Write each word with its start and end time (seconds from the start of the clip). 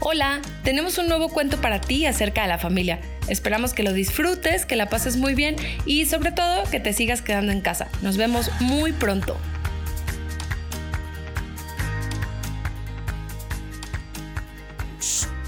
Hola, 0.00 0.40
tenemos 0.62 0.96
un 0.98 1.08
nuevo 1.08 1.28
cuento 1.28 1.60
para 1.60 1.80
ti 1.80 2.06
acerca 2.06 2.42
de 2.42 2.48
la 2.48 2.58
familia. 2.58 3.00
Esperamos 3.26 3.74
que 3.74 3.82
lo 3.82 3.92
disfrutes, 3.92 4.64
que 4.64 4.76
la 4.76 4.88
pases 4.88 5.16
muy 5.16 5.34
bien 5.34 5.56
y 5.86 6.06
sobre 6.06 6.30
todo 6.30 6.62
que 6.70 6.78
te 6.78 6.92
sigas 6.92 7.20
quedando 7.20 7.50
en 7.50 7.60
casa. 7.60 7.88
Nos 8.00 8.16
vemos 8.16 8.48
muy 8.60 8.92
pronto. 8.92 9.36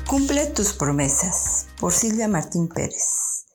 Cumple 0.08 0.46
tus 0.46 0.72
promesas 0.72 1.68
por 1.78 1.92
Silvia 1.92 2.26
Martín 2.26 2.68
Pérez. 2.68 3.46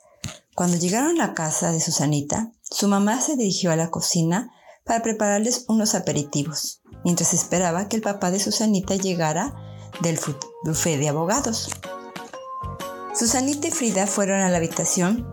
Cuando 0.54 0.77
llegaron 0.77 1.20
a 1.20 1.27
la 1.27 1.34
casa 1.34 1.73
de 1.73 1.82
Susanita, 1.82 2.54
su 2.62 2.88
mamá 2.88 3.20
se 3.20 3.36
dirigió 3.36 3.71
a 3.71 3.75
la 3.75 3.91
cocina 3.91 4.50
para 4.86 5.04
prepararles 5.04 5.66
unos 5.68 5.93
aperitivos, 5.93 6.82
mientras 7.04 7.34
esperaba 7.34 7.90
que 7.90 7.98
el 7.98 8.02
papá 8.02 8.32
de 8.32 8.40
Susanita 8.40 8.96
llegara 8.96 9.54
del 10.02 10.18
buffet 10.66 10.98
de 10.98 11.10
abogados. 11.10 11.70
Susanita 13.18 13.68
y 13.68 13.72
Frida 13.72 14.08
fueron 14.08 14.42
a 14.42 14.50
la 14.50 14.58
habitación 14.58 15.26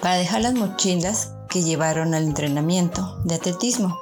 para 0.00 0.14
dejar 0.14 0.42
las 0.42 0.54
mochilas 0.54 1.32
que 1.48 1.62
llevaron 1.62 2.14
al 2.14 2.24
entrenamiento 2.24 3.18
de 3.24 3.34
atletismo. 3.34 3.98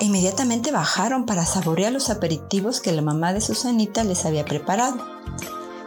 E 0.00 0.06
inmediatamente 0.06 0.72
bajaron 0.72 1.24
para 1.24 1.46
saborear 1.46 1.92
los 1.92 2.10
aperitivos 2.10 2.80
que 2.80 2.92
la 2.92 3.00
mamá 3.00 3.32
de 3.32 3.40
Susanita 3.40 4.04
les 4.04 4.26
había 4.26 4.44
preparado. 4.44 4.98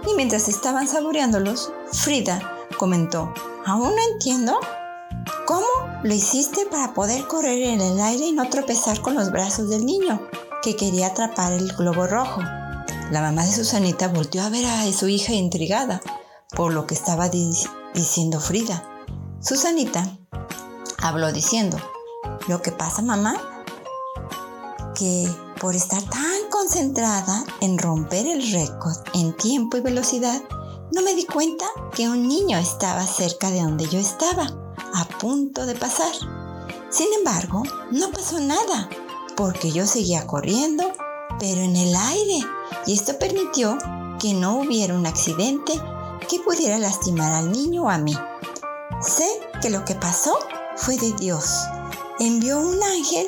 Y 0.10 0.16
mientras 0.16 0.48
estaban 0.48 0.88
saboreándolos, 0.88 1.72
Frida 1.92 2.40
comentó, 2.80 3.34
¿aún 3.66 3.94
no 3.96 4.14
entiendo? 4.14 4.58
¿Cómo 5.46 5.68
lo 6.02 6.14
hiciste 6.14 6.66
para 6.72 6.94
poder 6.94 7.28
correr 7.28 7.62
en 7.62 7.82
el 7.82 8.00
aire 8.00 8.28
y 8.28 8.32
no 8.32 8.50
tropezar 8.50 9.02
con 9.02 9.16
los 9.16 9.32
brazos 9.32 9.70
del 9.70 9.86
niño 9.86 10.22
que 10.64 10.76
quería 10.76 11.08
atrapar 11.08 11.52
el 11.52 11.72
globo 11.74 12.08
rojo? 12.08 12.42
La 13.12 13.22
mamá 13.22 13.46
de 13.46 13.54
Susanita 13.54 14.10
volteó 14.10 14.44
a 14.44 14.50
ver 14.50 14.66
a 14.66 14.92
su 14.92 15.08
hija 15.08 15.32
intrigada 15.32 16.02
por 16.56 16.74
lo 16.74 16.86
que 16.86 16.94
estaba 16.94 17.30
diciendo 17.30 18.42
Frida. 18.42 18.84
Susanita 19.40 20.18
habló 21.02 21.32
diciendo, 21.32 21.78
lo 22.50 22.62
que 22.62 22.74
pasa 22.74 23.02
mamá, 23.02 23.38
que 24.94 25.26
por 25.62 25.74
estar 25.74 26.02
tan 26.04 26.50
concentrada 26.52 27.46
en 27.62 27.78
romper 27.78 28.28
el 28.28 28.52
récord 28.52 28.98
en 29.14 29.36
tiempo 29.38 29.78
y 29.78 29.82
velocidad, 29.82 30.42
no 30.94 31.02
me 31.02 31.14
di 31.14 31.26
cuenta 31.26 31.66
que 31.94 32.10
un 32.10 32.28
niño 32.28 32.58
estaba 32.58 33.08
cerca 33.08 33.52
de 33.52 33.62
donde 33.62 33.88
yo 33.88 34.00
estaba, 34.00 34.48
a 34.94 35.06
punto 35.20 35.66
de 35.66 35.76
pasar. 35.76 36.14
Sin 36.90 37.08
embargo, 37.18 37.64
no 37.92 38.12
pasó 38.12 38.40
nada, 38.40 38.90
porque 39.38 39.72
yo 39.72 39.86
seguía 39.86 40.28
corriendo, 40.28 40.92
pero 41.40 41.62
en 41.62 41.76
el 41.76 41.96
aire 41.96 42.46
y 42.86 42.94
esto 42.94 43.18
permitió 43.20 43.78
que 44.20 44.34
no 44.34 44.60
hubiera 44.60 44.94
un 44.94 45.06
accidente 45.06 45.74
que 46.28 46.40
pudiera 46.40 46.78
lastimar 46.78 47.32
al 47.34 47.52
niño 47.52 47.84
o 47.84 47.90
a 47.90 47.98
mí. 47.98 48.18
Sé 49.02 49.28
que 49.62 49.70
lo 49.70 49.86
que 49.86 49.96
pasó 49.96 50.38
fue 50.76 50.98
de 50.98 51.14
Dios. 51.14 51.66
Envió 52.20 52.60
un 52.60 52.82
ángel 52.82 53.28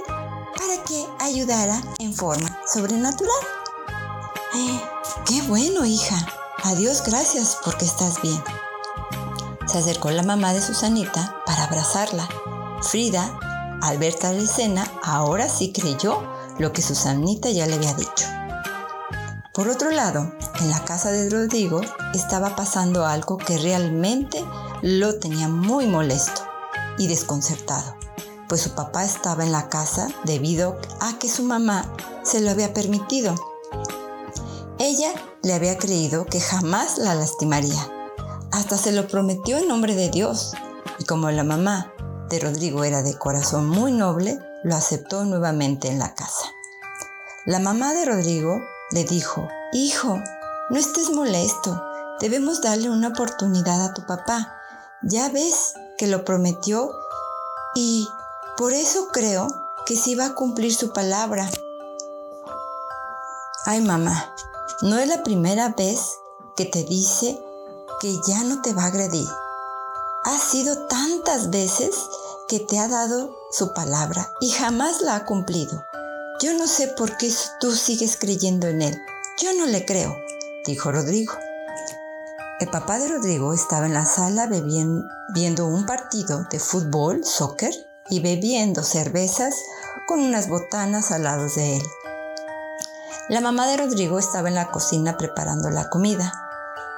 para 0.57 0.83
que 0.83 1.05
ayudara 1.19 1.81
en 1.99 2.13
forma 2.13 2.59
sobrenatural. 2.71 3.29
Eh, 4.55 4.81
¡Qué 5.25 5.41
bueno, 5.43 5.85
hija! 5.85 6.15
Adiós, 6.63 7.03
gracias 7.05 7.57
porque 7.63 7.85
estás 7.85 8.21
bien. 8.21 8.41
Se 9.67 9.77
acercó 9.77 10.09
la 10.09 10.23
mamá 10.23 10.53
de 10.53 10.61
Susanita 10.61 11.41
para 11.45 11.65
abrazarla. 11.65 12.27
Frida, 12.81 13.79
al 13.81 13.97
ver 13.97 14.15
tal 14.15 14.37
escena, 14.37 14.85
ahora 15.03 15.47
sí 15.47 15.71
creyó 15.71 16.23
lo 16.57 16.73
que 16.73 16.81
Susanita 16.81 17.49
ya 17.51 17.67
le 17.67 17.75
había 17.75 17.93
dicho. 17.93 18.25
Por 19.59 19.67
otro 19.67 19.91
lado, 19.91 20.31
en 20.61 20.69
la 20.69 20.85
casa 20.85 21.11
de 21.11 21.29
Rodrigo 21.29 21.81
estaba 22.13 22.55
pasando 22.55 23.05
algo 23.05 23.37
que 23.37 23.57
realmente 23.57 24.41
lo 24.81 25.19
tenía 25.19 25.49
muy 25.49 25.85
molesto 25.85 26.43
y 26.97 27.07
desconcertado, 27.07 27.93
pues 28.47 28.61
su 28.61 28.73
papá 28.73 29.03
estaba 29.03 29.43
en 29.43 29.51
la 29.51 29.67
casa 29.67 30.07
debido 30.23 30.79
a 31.01 31.19
que 31.19 31.27
su 31.27 31.43
mamá 31.43 31.93
se 32.23 32.39
lo 32.39 32.51
había 32.51 32.73
permitido. 32.73 33.35
Ella 34.77 35.11
le 35.43 35.53
había 35.53 35.77
creído 35.77 36.25
que 36.25 36.39
jamás 36.39 36.97
la 36.97 37.13
lastimaría. 37.13 37.85
Hasta 38.53 38.77
se 38.77 38.93
lo 38.93 39.09
prometió 39.09 39.57
en 39.57 39.67
nombre 39.67 39.93
de 39.93 40.07
Dios. 40.07 40.53
Y 40.99 41.03
como 41.03 41.31
la 41.31 41.43
mamá 41.43 41.91
de 42.29 42.39
Rodrigo 42.39 42.85
era 42.85 43.03
de 43.03 43.17
corazón 43.17 43.67
muy 43.67 43.91
noble, 43.91 44.39
lo 44.63 44.73
aceptó 44.77 45.25
nuevamente 45.25 45.89
en 45.89 45.99
la 45.99 46.15
casa. 46.15 46.45
La 47.45 47.59
mamá 47.59 47.93
de 47.93 48.05
Rodrigo 48.05 48.61
le 48.91 49.03
dijo, 49.03 49.47
Hijo, 49.71 50.19
no 50.69 50.77
estés 50.77 51.09
molesto, 51.11 51.81
debemos 52.19 52.61
darle 52.61 52.89
una 52.89 53.09
oportunidad 53.09 53.83
a 53.85 53.93
tu 53.93 54.05
papá. 54.05 54.55
Ya 55.01 55.29
ves 55.29 55.73
que 55.97 56.07
lo 56.07 56.25
prometió 56.25 56.91
y 57.75 58.07
por 58.57 58.73
eso 58.73 59.07
creo 59.11 59.47
que 59.85 59.95
sí 59.95 60.15
va 60.15 60.25
a 60.25 60.35
cumplir 60.35 60.73
su 60.73 60.91
palabra. 60.91 61.49
Ay 63.65 63.81
mamá, 63.81 64.33
no 64.81 64.97
es 64.97 65.07
la 65.07 65.23
primera 65.23 65.69
vez 65.69 66.19
que 66.55 66.65
te 66.65 66.83
dice 66.83 67.41
que 67.99 68.15
ya 68.27 68.43
no 68.43 68.61
te 68.61 68.73
va 68.73 68.83
a 68.83 68.87
agredir. 68.87 69.27
Ha 70.25 70.37
sido 70.37 70.87
tantas 70.87 71.49
veces 71.49 71.95
que 72.47 72.59
te 72.59 72.79
ha 72.79 72.87
dado 72.87 73.35
su 73.51 73.73
palabra 73.73 74.31
y 74.41 74.49
jamás 74.49 75.01
la 75.01 75.15
ha 75.15 75.25
cumplido. 75.25 75.83
Yo 76.41 76.53
no 76.53 76.67
sé 76.67 76.87
por 76.87 77.17
qué 77.17 77.29
tú 77.59 77.73
sigues 77.73 78.15
creyendo 78.15 78.67
en 78.67 78.81
él. 78.81 79.01
Yo 79.41 79.51
no 79.57 79.65
le 79.65 79.85
creo, 79.85 80.15
dijo 80.65 80.89
Rodrigo. 80.89 81.33
El 82.61 82.69
papá 82.69 82.97
de 82.97 83.09
Rodrigo 83.09 83.53
estaba 83.53 83.85
en 83.85 83.93
la 83.93 84.05
sala 84.05 84.47
viendo 84.47 85.67
un 85.67 85.85
partido 85.85 86.45
de 86.49 86.59
fútbol, 86.59 87.25
soccer, 87.25 87.73
y 88.09 88.21
bebiendo 88.21 88.83
cervezas 88.83 89.53
con 90.07 90.21
unas 90.21 90.47
botanas 90.47 91.11
al 91.11 91.23
lado 91.23 91.47
de 91.55 91.75
él. 91.75 91.83
La 93.27 93.41
mamá 93.41 93.67
de 93.67 93.75
Rodrigo 93.75 94.17
estaba 94.17 94.47
en 94.47 94.55
la 94.55 94.71
cocina 94.71 95.17
preparando 95.17 95.69
la 95.69 95.89
comida, 95.89 96.33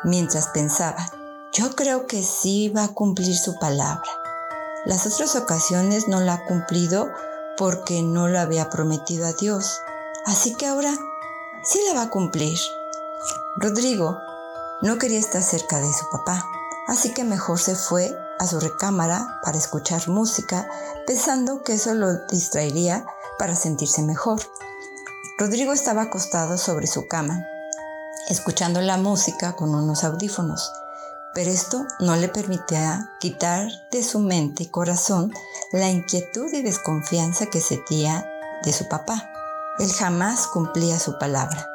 mientras 0.04 0.50
pensaba, 0.50 1.12
yo 1.52 1.76
creo 1.76 2.06
que 2.06 2.22
sí 2.22 2.70
va 2.70 2.84
a 2.84 2.94
cumplir 2.94 3.36
su 3.36 3.58
palabra. 3.58 4.10
Las 4.86 5.06
otras 5.06 5.36
ocasiones 5.36 6.08
no 6.08 6.20
la 6.20 6.36
ha 6.36 6.46
cumplido 6.46 7.12
porque 7.62 8.02
no 8.02 8.28
lo 8.28 8.40
había 8.40 8.72
prometido 8.72 9.28
a 9.28 9.34
Dios. 9.34 9.82
Así 10.26 10.56
que 10.56 10.66
ahora 10.66 10.96
sí 11.64 11.80
la 11.86 11.94
va 11.94 12.02
a 12.02 12.10
cumplir. 12.10 12.58
Rodrigo 13.56 14.18
no 14.82 14.98
quería 14.98 15.20
estar 15.20 15.44
cerca 15.44 15.78
de 15.78 15.94
su 15.94 16.10
papá, 16.12 16.44
así 16.88 17.14
que 17.14 17.24
mejor 17.24 17.60
se 17.60 17.76
fue 17.76 18.18
a 18.40 18.48
su 18.48 18.60
recámara 18.60 19.40
para 19.44 19.60
escuchar 19.60 20.10
música, 20.10 20.68
pensando 21.06 21.62
que 21.62 21.74
eso 21.74 21.94
lo 21.94 22.26
distraería 22.32 23.06
para 23.38 23.56
sentirse 23.56 24.02
mejor. 24.02 24.42
Rodrigo 25.38 25.72
estaba 25.72 26.02
acostado 26.02 26.58
sobre 26.58 26.88
su 26.88 27.08
cama, 27.08 27.46
escuchando 28.28 28.82
la 28.82 28.98
música 28.98 29.56
con 29.56 29.76
unos 29.76 30.04
audífonos 30.04 30.68
pero 31.34 31.50
esto 31.50 31.86
no 32.00 32.16
le 32.16 32.28
permitía 32.28 33.12
quitar 33.20 33.70
de 33.92 34.04
su 34.04 34.20
mente 34.20 34.64
y 34.64 34.70
corazón 34.70 35.32
la 35.72 35.90
inquietud 35.90 36.52
y 36.52 36.62
desconfianza 36.62 37.46
que 37.46 37.62
sentía 37.62 38.26
de 38.64 38.74
su 38.74 38.88
papá. 38.88 39.30
Él 39.80 39.92
jamás 39.92 40.48
cumplía 40.48 41.00
su 41.00 41.18
palabra. 41.18 41.68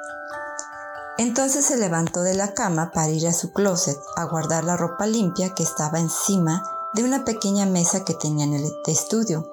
Entonces 1.18 1.64
se 1.64 1.78
levantó 1.78 2.22
de 2.22 2.34
la 2.34 2.52
cama 2.52 2.90
para 2.92 3.08
ir 3.08 3.26
a 3.26 3.32
su 3.32 3.52
closet 3.52 3.98
a 4.16 4.24
guardar 4.24 4.64
la 4.64 4.76
ropa 4.76 5.06
limpia 5.06 5.54
que 5.54 5.62
estaba 5.62 5.98
encima 5.98 6.62
de 6.92 7.04
una 7.04 7.24
pequeña 7.24 7.64
mesa 7.64 8.04
que 8.04 8.14
tenía 8.14 8.44
en 8.44 8.54
el 8.54 8.70
estudio 8.86 9.50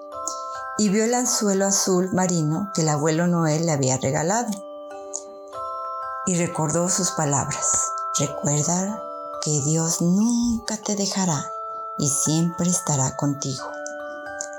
y 0.77 0.89
vio 0.89 1.05
el 1.05 1.13
anzuelo 1.13 1.65
azul 1.65 2.09
marino 2.13 2.71
que 2.73 2.81
el 2.81 2.89
abuelo 2.89 3.27
Noel 3.27 3.65
le 3.65 3.71
había 3.71 3.97
regalado. 3.97 4.51
Y 6.25 6.35
recordó 6.35 6.89
sus 6.89 7.11
palabras. 7.11 7.91
Recuerda 8.17 9.01
que 9.43 9.59
Dios 9.61 10.01
nunca 10.01 10.77
te 10.77 10.95
dejará 10.95 11.45
y 11.97 12.07
siempre 12.07 12.69
estará 12.69 13.17
contigo. 13.17 13.69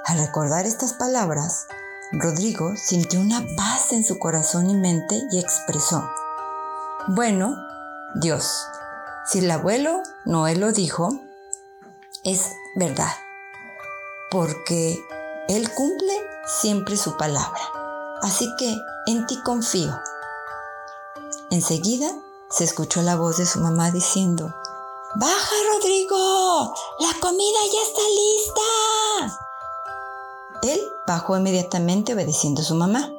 Al 0.05 0.19
recordar 0.19 0.67
estas 0.67 0.93
palabras, 0.93 1.67
Rodrigo 2.13 2.75
sintió 2.77 3.19
una 3.19 3.43
paz 3.57 3.93
en 3.93 4.05
su 4.05 4.19
corazón 4.19 4.69
y 4.69 4.75
mente 4.75 5.23
y 5.31 5.39
expresó, 5.39 6.07
bueno, 7.09 7.57
Dios, 8.15 8.67
si 9.25 9.39
el 9.39 9.51
abuelo 9.51 10.03
Noé 10.27 10.55
lo 10.55 10.71
dijo, 10.71 11.09
es 12.23 12.53
verdad, 12.77 13.13
porque 14.31 15.03
Él 15.49 15.73
cumple 15.73 16.13
siempre 16.47 16.99
su 16.99 17.17
palabra. 17.17 17.61
Así 18.21 18.55
que 18.59 18.77
en 19.07 19.27
ti 19.27 19.41
confío. 19.43 19.99
Enseguida 21.51 22.11
se 22.51 22.65
escuchó 22.65 23.01
la 23.01 23.17
voz 23.17 23.39
de 23.39 23.47
su 23.47 23.61
mamá 23.61 23.91
diciendo, 23.91 24.55
¡Baja, 25.17 25.55
Rodrigo! 25.73 26.75
¡La 26.99 27.21
comida 27.21 27.59
ya 27.73 27.83
está 27.83 28.03
lista! 29.31 29.41
Él 30.63 30.81
bajó 31.07 31.37
inmediatamente 31.37 32.15
obedeciendo 32.15 32.63
a 32.63 32.65
su 32.65 32.75
mamá. 32.75 33.13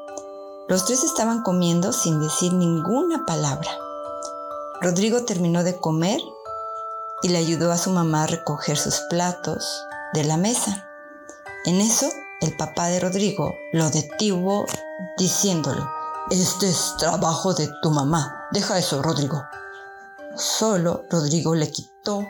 Los 0.67 0.83
tres 0.85 1.05
estaban 1.05 1.41
comiendo 1.41 1.93
sin 1.93 2.19
decir 2.19 2.51
ninguna 2.51 3.25
palabra. 3.25 3.71
Rodrigo 4.81 5.23
terminó 5.23 5.63
de 5.63 5.79
comer 5.79 6.19
y 7.23 7.29
le 7.29 7.37
ayudó 7.37 7.71
a 7.71 7.77
su 7.77 7.91
mamá 7.91 8.23
a 8.23 8.27
recoger 8.27 8.77
sus 8.77 8.99
platos 9.09 9.81
de 10.13 10.25
la 10.25 10.35
mesa. 10.35 10.89
En 11.63 11.79
eso, 11.79 12.09
el 12.41 12.57
papá 12.57 12.87
de 12.87 12.99
Rodrigo 12.99 13.53
lo 13.71 13.89
detuvo 13.89 14.65
diciéndole, 15.17 15.81
este 16.29 16.69
es 16.69 16.95
trabajo 16.97 17.53
de 17.53 17.69
tu 17.81 17.89
mamá, 17.89 18.49
deja 18.51 18.77
eso, 18.77 19.01
Rodrigo. 19.01 19.45
Solo 20.37 21.03
Rodrigo 21.09 21.55
le 21.55 21.71
quitó 21.71 22.27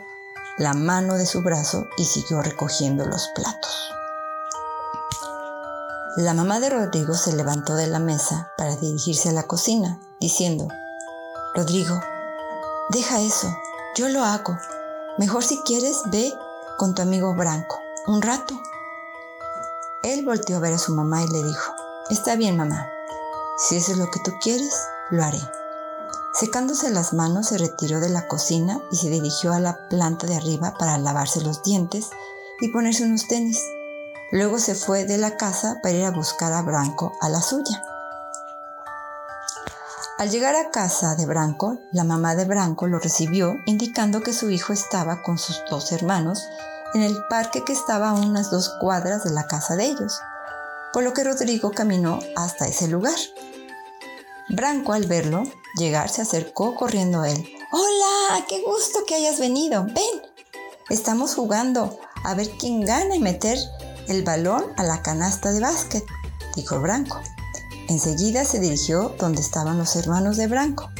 la 0.58 0.74
mano 0.74 1.14
de 1.14 1.26
su 1.26 1.42
brazo 1.42 1.86
y 1.96 2.04
siguió 2.04 2.40
recogiendo 2.40 3.04
los 3.04 3.26
platos. 3.34 3.90
La 6.16 6.32
mamá 6.32 6.60
de 6.60 6.70
Rodrigo 6.70 7.14
se 7.14 7.34
levantó 7.34 7.74
de 7.74 7.88
la 7.88 7.98
mesa 7.98 8.52
para 8.56 8.76
dirigirse 8.76 9.30
a 9.30 9.32
la 9.32 9.48
cocina, 9.48 10.00
diciendo, 10.20 10.68
Rodrigo, 11.54 12.00
deja 12.90 13.20
eso, 13.20 13.52
yo 13.96 14.08
lo 14.08 14.22
hago. 14.22 14.56
Mejor 15.18 15.42
si 15.42 15.58
quieres, 15.62 16.00
ve 16.06 16.32
con 16.78 16.94
tu 16.94 17.02
amigo 17.02 17.34
Branco, 17.34 17.80
un 18.06 18.22
rato. 18.22 18.54
Él 20.04 20.24
volteó 20.24 20.58
a 20.58 20.60
ver 20.60 20.74
a 20.74 20.78
su 20.78 20.94
mamá 20.94 21.24
y 21.24 21.28
le 21.28 21.42
dijo, 21.42 21.72
Está 22.08 22.36
bien, 22.36 22.56
mamá, 22.56 22.88
si 23.58 23.76
eso 23.76 23.90
es 23.90 23.98
lo 23.98 24.08
que 24.12 24.20
tú 24.20 24.30
quieres, 24.40 24.80
lo 25.10 25.24
haré. 25.24 25.40
Secándose 26.38 26.90
las 26.90 27.14
manos, 27.14 27.46
se 27.46 27.56
retiró 27.56 27.98
de 27.98 28.10
la 28.10 28.28
cocina 28.28 28.82
y 28.92 28.96
se 28.96 29.08
dirigió 29.08 29.54
a 29.54 29.60
la 29.60 29.88
planta 29.88 30.26
de 30.26 30.36
arriba 30.36 30.74
para 30.78 30.98
lavarse 30.98 31.40
los 31.40 31.62
dientes 31.62 32.10
y 32.60 32.68
ponerse 32.68 33.04
unos 33.04 33.26
tenis. 33.26 33.62
Luego 34.32 34.58
se 34.58 34.74
fue 34.74 35.06
de 35.06 35.16
la 35.16 35.38
casa 35.38 35.78
para 35.82 35.94
ir 35.94 36.04
a 36.04 36.10
buscar 36.10 36.52
a 36.52 36.60
Branco 36.60 37.14
a 37.22 37.30
la 37.30 37.40
suya. 37.40 37.82
Al 40.18 40.30
llegar 40.30 40.56
a 40.56 40.70
casa 40.70 41.14
de 41.14 41.24
Branco, 41.24 41.78
la 41.92 42.04
mamá 42.04 42.34
de 42.34 42.44
Branco 42.44 42.86
lo 42.86 42.98
recibió 42.98 43.54
indicando 43.64 44.20
que 44.22 44.34
su 44.34 44.50
hijo 44.50 44.74
estaba 44.74 45.22
con 45.22 45.38
sus 45.38 45.62
dos 45.70 45.90
hermanos 45.90 46.42
en 46.92 47.00
el 47.00 47.16
parque 47.30 47.64
que 47.64 47.72
estaba 47.72 48.10
a 48.10 48.14
unas 48.14 48.50
dos 48.50 48.74
cuadras 48.78 49.24
de 49.24 49.30
la 49.30 49.46
casa 49.46 49.74
de 49.74 49.86
ellos, 49.86 50.20
por 50.92 51.02
lo 51.02 51.14
que 51.14 51.24
Rodrigo 51.24 51.70
caminó 51.70 52.18
hasta 52.36 52.66
ese 52.66 52.88
lugar. 52.88 53.16
Branco 54.50 54.92
al 54.92 55.06
verlo 55.06 55.44
llegar 55.76 56.08
se 56.08 56.22
acercó 56.22 56.74
corriendo 56.74 57.20
a 57.20 57.30
él. 57.30 57.48
Hola, 57.72 58.44
qué 58.48 58.62
gusto 58.62 59.00
que 59.06 59.14
hayas 59.14 59.38
venido. 59.38 59.84
Ven, 59.84 60.22
estamos 60.88 61.34
jugando 61.34 61.98
a 62.24 62.34
ver 62.34 62.50
quién 62.58 62.80
gana 62.80 63.14
y 63.14 63.20
meter 63.20 63.58
el 64.08 64.22
balón 64.22 64.64
a 64.76 64.82
la 64.82 65.02
canasta 65.02 65.52
de 65.52 65.60
básquet, 65.60 66.04
dijo 66.54 66.80
Branco. 66.80 67.20
Enseguida 67.88 68.44
se 68.44 68.58
dirigió 68.58 69.14
donde 69.18 69.40
estaban 69.40 69.78
los 69.78 69.94
hermanos 69.96 70.36
de 70.36 70.46
Branco. 70.48 70.90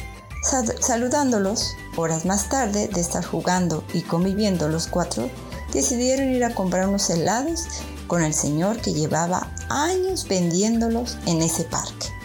saludándolos, 0.79 1.75
horas 1.97 2.25
más 2.25 2.47
tarde 2.47 2.87
de 2.87 3.01
estar 3.01 3.25
jugando 3.25 3.83
y 3.93 4.01
conviviendo 4.01 4.69
los 4.69 4.87
cuatro, 4.87 5.29
decidieron 5.73 6.29
ir 6.29 6.45
a 6.45 6.53
comprar 6.53 6.87
unos 6.87 7.09
helados 7.09 7.65
con 8.07 8.23
el 8.23 8.33
señor 8.33 8.79
que 8.79 8.93
llevaba 8.93 9.51
años 9.69 10.27
vendiéndolos 10.27 11.17
en 11.25 11.41
ese 11.41 11.63
parque. 11.63 12.16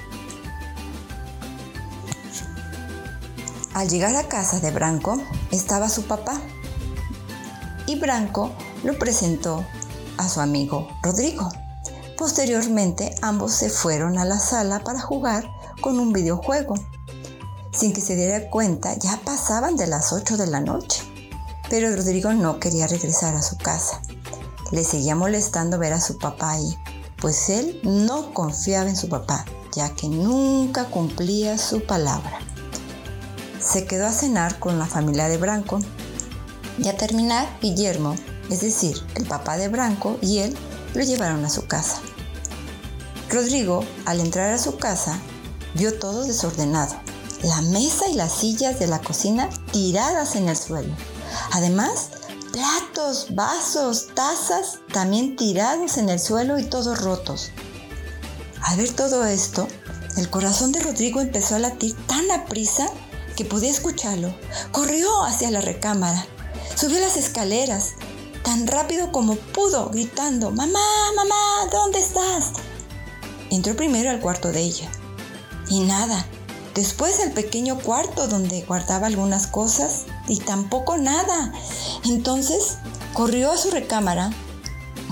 Al 3.74 3.88
llegar 3.88 4.14
a 4.16 4.28
casa 4.28 4.60
de 4.60 4.70
Branco 4.70 5.16
estaba 5.50 5.88
su 5.88 6.02
papá 6.02 6.38
y 7.86 7.98
Branco 7.98 8.52
lo 8.84 8.98
presentó 8.98 9.64
a 10.18 10.28
su 10.28 10.40
amigo 10.40 10.88
Rodrigo. 11.02 11.48
Posteriormente 12.18 13.14
ambos 13.22 13.52
se 13.52 13.70
fueron 13.70 14.18
a 14.18 14.26
la 14.26 14.38
sala 14.38 14.80
para 14.84 15.00
jugar 15.00 15.48
con 15.80 15.98
un 15.98 16.12
videojuego. 16.12 16.74
Sin 17.72 17.94
que 17.94 18.02
se 18.02 18.14
diera 18.14 18.50
cuenta 18.50 18.94
ya 18.98 19.18
pasaban 19.24 19.76
de 19.76 19.86
las 19.86 20.12
8 20.12 20.36
de 20.36 20.48
la 20.48 20.60
noche, 20.60 21.02
pero 21.70 21.96
Rodrigo 21.96 22.34
no 22.34 22.60
quería 22.60 22.86
regresar 22.86 23.34
a 23.34 23.42
su 23.42 23.56
casa. 23.56 24.02
Le 24.70 24.84
seguía 24.84 25.16
molestando 25.16 25.78
ver 25.78 25.94
a 25.94 26.00
su 26.00 26.18
papá 26.18 26.52
ahí, 26.52 26.78
pues 27.18 27.48
él 27.48 27.80
no 27.84 28.34
confiaba 28.34 28.90
en 28.90 28.96
su 28.96 29.08
papá, 29.08 29.46
ya 29.74 29.94
que 29.94 30.08
nunca 30.08 30.84
cumplía 30.90 31.56
su 31.56 31.86
palabra 31.86 32.38
se 33.72 33.86
quedó 33.86 34.06
a 34.06 34.12
cenar 34.12 34.58
con 34.58 34.78
la 34.78 34.86
familia 34.86 35.28
de 35.28 35.38
Branco. 35.38 35.80
Y 36.76 36.88
a 36.88 36.96
terminar, 36.96 37.48
Guillermo, 37.62 38.14
es 38.50 38.60
decir, 38.60 38.96
el 39.14 39.26
papá 39.26 39.56
de 39.56 39.68
Branco 39.68 40.18
y 40.20 40.38
él, 40.38 40.54
lo 40.94 41.02
llevaron 41.02 41.42
a 41.44 41.48
su 41.48 41.66
casa. 41.66 42.02
Rodrigo, 43.30 43.82
al 44.04 44.20
entrar 44.20 44.52
a 44.52 44.58
su 44.58 44.76
casa, 44.76 45.18
vio 45.74 45.98
todo 45.98 46.24
desordenado. 46.24 46.94
La 47.42 47.62
mesa 47.62 48.08
y 48.08 48.14
las 48.14 48.32
sillas 48.32 48.78
de 48.78 48.88
la 48.88 49.00
cocina 49.00 49.48
tiradas 49.72 50.36
en 50.36 50.50
el 50.50 50.56
suelo. 50.56 50.94
Además, 51.52 52.10
platos, 52.52 53.34
vasos, 53.34 54.08
tazas 54.14 54.80
también 54.92 55.34
tirados 55.34 55.96
en 55.96 56.10
el 56.10 56.20
suelo 56.20 56.58
y 56.58 56.64
todos 56.64 57.00
rotos. 57.00 57.50
Al 58.60 58.76
ver 58.76 58.92
todo 58.92 59.24
esto, 59.24 59.66
el 60.18 60.28
corazón 60.28 60.72
de 60.72 60.80
Rodrigo 60.80 61.22
empezó 61.22 61.54
a 61.54 61.58
latir 61.58 61.96
tan 62.06 62.30
a 62.30 62.44
prisa 62.44 62.86
que 63.34 63.44
podía 63.44 63.70
escucharlo, 63.70 64.34
corrió 64.70 65.24
hacia 65.24 65.50
la 65.50 65.60
recámara, 65.60 66.26
subió 66.74 66.98
las 67.00 67.16
escaleras, 67.16 67.94
tan 68.42 68.66
rápido 68.66 69.12
como 69.12 69.36
pudo, 69.36 69.88
gritando, 69.90 70.50
Mamá, 70.50 70.80
mamá, 71.16 71.70
¿dónde 71.70 72.00
estás? 72.00 72.52
Entró 73.50 73.76
primero 73.76 74.10
al 74.10 74.20
cuarto 74.20 74.50
de 74.50 74.60
ella. 74.60 74.90
Y 75.68 75.80
nada. 75.80 76.26
Después 76.74 77.20
al 77.20 77.32
pequeño 77.32 77.78
cuarto 77.78 78.28
donde 78.28 78.62
guardaba 78.62 79.06
algunas 79.06 79.46
cosas 79.46 80.04
y 80.26 80.38
tampoco 80.38 80.96
nada. 80.96 81.52
Entonces 82.04 82.78
corrió 83.12 83.52
a 83.52 83.58
su 83.58 83.70
recámara 83.70 84.30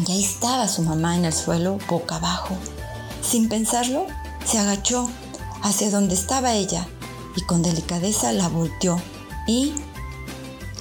y 0.06 0.12
ahí 0.12 0.24
estaba 0.24 0.68
su 0.68 0.82
mamá 0.82 1.16
en 1.16 1.26
el 1.26 1.34
suelo 1.34 1.78
boca 1.86 2.16
abajo. 2.16 2.56
Sin 3.22 3.50
pensarlo, 3.50 4.06
se 4.46 4.58
agachó 4.58 5.10
hacia 5.62 5.90
donde 5.90 6.14
estaba 6.14 6.54
ella 6.54 6.88
y 7.36 7.42
con 7.42 7.62
delicadeza 7.62 8.32
la 8.32 8.48
volteó 8.48 9.00
y 9.46 9.74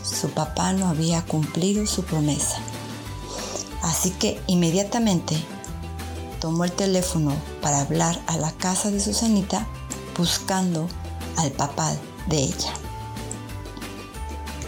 su 0.04 0.30
papá 0.30 0.74
no 0.74 0.88
había 0.88 1.24
cumplido 1.26 1.86
su 1.86 2.04
promesa. 2.04 2.58
Así 3.82 4.12
que 4.12 4.42
inmediatamente 4.48 5.38
tomó 6.40 6.66
el 6.66 6.72
teléfono 6.72 7.34
para 7.62 7.82
hablar 7.82 8.20
a 8.28 8.38
la 8.38 8.52
casa 8.52 8.92
de 8.92 9.00
Susanita 9.00 9.68
buscando 10.18 10.88
al 11.38 11.52
papá 11.52 11.94
de 12.28 12.38
ella. 12.38 12.74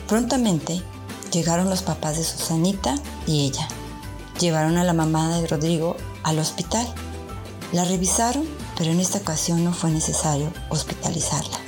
Prontamente 0.08 0.82
llegaron 1.32 1.70
los 1.70 1.84
papás 1.84 2.18
de 2.18 2.24
Susanita 2.24 2.96
y 3.28 3.46
ella. 3.46 3.68
Llevaron 4.40 4.78
a 4.78 4.84
la 4.84 4.94
mamá 4.94 5.38
de 5.38 5.48
Rodrigo 5.48 5.96
al 6.24 6.40
hospital. 6.40 6.86
La 7.72 7.86
revisaron, 7.86 8.46
pero 8.78 8.92
en 8.92 9.00
esta 9.00 9.20
ocasión 9.20 9.64
no 9.64 9.74
fue 9.74 9.92
necesario 9.92 10.52
hospitalizarla. 10.70 11.61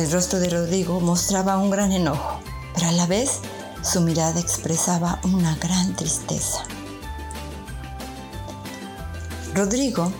El 0.00 0.10
rostro 0.10 0.40
de 0.40 0.48
Rodrigo 0.48 0.98
mostraba 0.98 1.58
un 1.58 1.68
gran 1.68 1.92
enojo, 1.92 2.40
pero 2.74 2.88
a 2.88 2.92
la 2.92 3.04
vez 3.04 3.40
su 3.82 4.00
mirada 4.00 4.40
expresaba 4.40 5.20
una 5.24 5.54
gran 5.56 5.94
tristeza. 5.94 6.64
Rodrigo, 9.54 10.10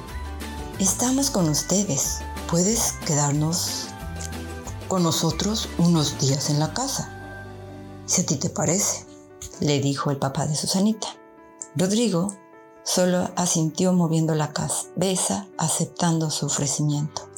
estamos 0.79 1.31
con 1.31 1.49
ustedes. 1.49 2.19
¿Puedes 2.51 2.93
quedarnos 3.07 3.87
con 4.87 5.03
nosotros 5.03 5.71
unos 5.79 6.19
días 6.19 6.51
en 6.51 6.61
la 6.61 6.75
casa? 6.75 7.09
Si 8.05 8.21
a 8.21 8.27
ti 8.27 8.37
te 8.37 8.51
parece, 8.51 9.07
le 9.61 9.81
dijo 9.81 10.11
el 10.11 10.19
papá 10.19 10.47
de 10.47 10.57
Susanita. 10.57 11.09
Rodrigo 11.75 12.37
solo 12.85 13.31
asintió 13.35 13.95
moviendo 13.95 14.35
la 14.35 14.53
cabeza, 14.53 15.47
aceptando 15.57 16.31
su 16.31 16.45
ofrecimiento. 16.45 17.30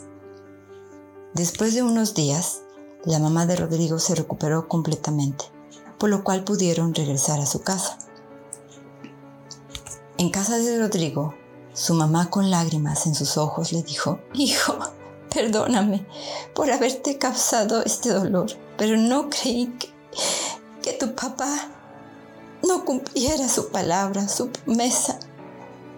Después 1.34 1.72
de 1.72 1.82
unos 1.82 2.12
días, 2.12 2.60
la 3.06 3.18
mamá 3.18 3.46
de 3.46 3.56
Rodrigo 3.56 3.98
se 3.98 4.14
recuperó 4.14 4.68
completamente, 4.68 5.46
por 5.98 6.10
lo 6.10 6.24
cual 6.24 6.44
pudieron 6.44 6.94
regresar 6.94 7.40
a 7.40 7.46
su 7.46 7.62
casa. 7.62 7.96
En 10.18 10.28
casa 10.28 10.58
de 10.58 10.78
Rodrigo, 10.78 11.34
su 11.72 11.94
mamá 11.94 12.28
con 12.28 12.50
lágrimas 12.50 13.06
en 13.06 13.14
sus 13.14 13.38
ojos 13.38 13.72
le 13.72 13.82
dijo, 13.82 14.20
Hijo, 14.34 14.76
perdóname 15.34 16.06
por 16.54 16.70
haberte 16.70 17.16
causado 17.16 17.82
este 17.82 18.10
dolor, 18.10 18.52
pero 18.76 18.98
no 18.98 19.30
creí 19.30 19.68
que, 19.78 19.88
que 20.82 20.92
tu 20.92 21.14
papá 21.14 21.70
no 22.62 22.84
cumpliera 22.84 23.48
su 23.48 23.70
palabra, 23.70 24.28
su 24.28 24.50
promesa. 24.50 25.18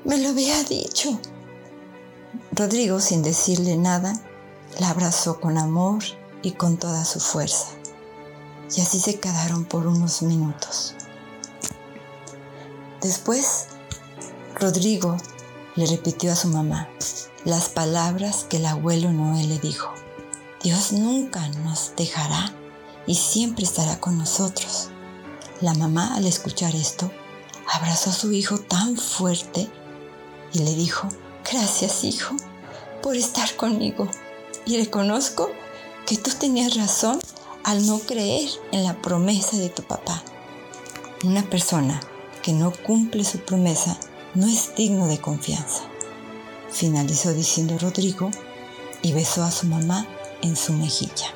Me 0.05 0.17
lo 0.19 0.29
había 0.29 0.63
dicho. 0.63 1.19
Rodrigo, 2.53 3.01
sin 3.01 3.25
decirle 3.25 3.77
nada, 3.77 4.15
la 4.79 4.91
abrazó 4.91 5.41
con 5.41 5.59
amor 5.59 6.03
y 6.43 6.53
con 6.53 6.77
toda 6.77 7.05
su 7.05 7.21
fuerza. 7.21 7.69
Y 8.77 8.81
así 8.81 8.99
se 8.99 9.21
quedaron 9.21 9.65
por 9.65 9.87
unos 9.87 10.23
minutos. 10.23 10.95
Después, 13.01 13.67
Rodrigo 14.59 15.17
le 15.77 15.87
repitió 15.87 16.33
a 16.33 16.37
su 16.37 16.49
mamá 16.49 16.89
las 17.45 17.69
palabras 17.69 18.47
que 18.49 18.57
el 18.57 18.67
abuelo 18.67 19.13
Noé 19.13 19.45
le 19.45 19.59
dijo, 19.59 19.93
Dios 20.63 20.93
nunca 20.93 21.47
nos 21.49 21.93
dejará 21.97 22.55
y 23.07 23.17
siempre 23.17 23.65
estará 23.65 24.01
con 24.01 24.17
nosotros. 24.17 24.89
La 25.61 25.75
mamá 25.75 26.15
al 26.15 26.27
escuchar 26.27 26.75
esto 26.75 27.11
abrazó 27.73 28.11
a 28.11 28.15
su 28.15 28.33
hijo 28.33 28.59
tan 28.59 28.97
fuerte 28.97 29.71
y 30.53 30.61
le 30.61 30.75
dijo, 30.75 31.09
gracias 31.51 32.05
hijo 32.05 32.35
por 33.03 33.17
estar 33.17 33.55
conmigo 33.57 34.09
y 34.67 34.77
reconozco 34.77 35.51
que 36.07 36.17
tú 36.17 36.31
tenías 36.39 36.77
razón 36.77 37.21
al 37.63 37.87
no 37.87 37.99
creer 37.99 38.49
en 38.73 38.85
la 38.85 39.01
promesa 39.01 39.57
de 39.57 39.69
tu 39.69 39.83
papá. 39.83 40.23
Una 41.25 41.43
persona 41.49 42.01
que 42.43 42.53
no 42.53 42.73
cumple 42.73 43.25
su 43.25 43.39
promesa 43.39 43.99
no 44.35 44.47
es 44.47 44.75
digno 44.77 45.07
de 45.07 45.19
confianza. 45.19 45.85
Finalizó 46.71 47.33
diciendo 47.33 47.79
Rodrigo 47.79 48.31
y 49.03 49.13
besó 49.13 49.43
a 49.45 49.51
su 49.51 49.67
mamá 49.67 50.07
en 50.43 50.57
su 50.57 50.73
mejilla. 50.73 51.33